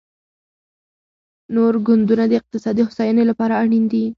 [1.55, 4.05] نور ګوندونه د اقتصادي هوساینې لپاره اړین دي